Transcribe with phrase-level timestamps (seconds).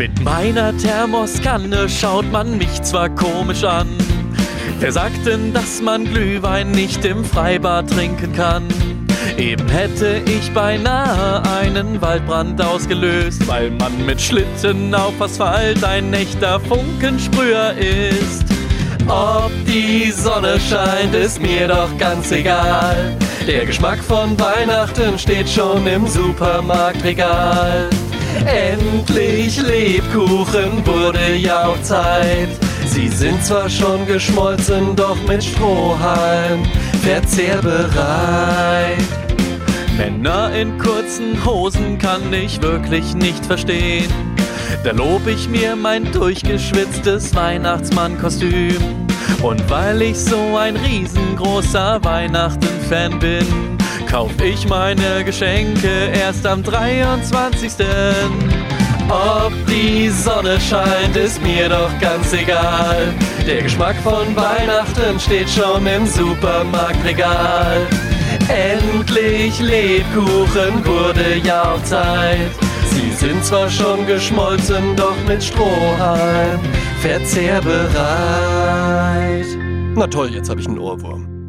[0.00, 3.86] Mit meiner Thermoskanne schaut man mich zwar komisch an.
[4.78, 8.64] Wer sagt denn, dass man Glühwein nicht im Freibad trinken kann?
[9.36, 16.58] Eben hätte ich beinahe einen Waldbrand ausgelöst, weil man mit Schlitten auf Asphalt ein echter
[16.60, 18.46] Funkensprüher ist.
[19.06, 23.18] Ob die Sonne scheint, ist mir doch ganz egal.
[23.46, 27.90] Der Geschmack von Weihnachten steht schon im Supermarktregal.
[28.46, 32.48] Endlich Lebkuchen wurde ja auch Zeit.
[32.86, 36.64] Sie sind zwar schon geschmolzen, doch mit Strohhalm
[37.02, 38.98] verzehrbereit.
[39.96, 44.08] Männer in kurzen Hosen kann ich wirklich nicht verstehen.
[44.82, 48.76] Da lob ich mir mein durchgeschwitztes Weihnachtsmannkostüm.
[49.42, 53.46] Und weil ich so ein riesengroßer Weihnachten-Fan bin,
[54.10, 57.72] kauf ich meine Geschenke erst am 23.
[59.08, 63.14] Ob die Sonne scheint, ist mir doch ganz egal.
[63.46, 67.86] Der Geschmack von Weihnachten steht schon im Supermarktregal.
[68.48, 72.50] Endlich Lebkuchen wurde ja auch Zeit.
[72.90, 76.58] Sie sind zwar schon geschmolzen, doch mit Strohhalm
[77.00, 79.46] verzehrbereit.
[79.94, 81.39] Na toll, jetzt habe ich einen Ohrwurm.